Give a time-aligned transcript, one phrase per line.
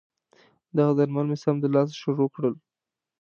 [0.77, 2.55] دغه درمل مې سمدلاسه شروع کړل.